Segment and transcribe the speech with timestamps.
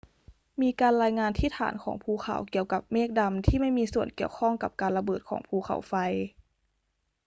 [0.61, 5.93] มีการรายงานที่ฐานของภูเขาเกี่ยวกับเมฆดำที่ไม่มีส่วนเกี่ยวข้องกับการระเบิดของภูเขาไฟ